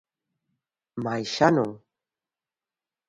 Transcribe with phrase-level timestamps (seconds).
[1.03, 1.69] Mais xa non.